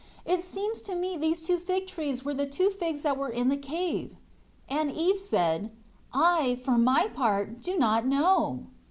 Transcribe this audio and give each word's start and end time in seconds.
It 0.25 0.41
seems 0.43 0.81
to 0.81 0.95
me 0.95 1.15
these 1.15 1.43
two 1.43 1.57
fig 1.59 1.85
trees 1.85 2.25
are 2.25 2.33
the 2.33 2.47
two 2.47 2.71
figs 2.71 3.03
that 3.03 3.17
were 3.17 3.29
in 3.29 3.49
the 3.49 3.55
cave." 3.55 4.15
And 4.67 4.91
Eve 4.91 5.19
said, 5.19 5.69
"I, 6.11 6.59
for 6.65 6.75
my 6.79 7.07
part, 7.13 7.61
do 7.61 7.77
not 7.77 8.07
know." 8.07 8.65